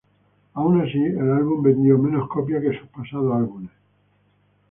Aun 0.55 0.81
así, 0.81 0.97
el 0.97 1.31
álbum 1.31 1.61
vendió 1.61 1.95
menos 1.99 2.27
copias 2.27 2.63
que 2.63 2.75
sus 2.79 2.87
pasados 2.87 3.35
álbumes. 3.37 3.69